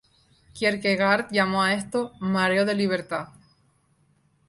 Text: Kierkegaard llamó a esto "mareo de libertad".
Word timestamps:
Kierkegaard 0.53 1.27
llamó 1.31 1.61
a 1.61 1.75
esto 1.75 2.11
"mareo 2.19 2.65
de 2.65 2.73
libertad". 2.73 3.27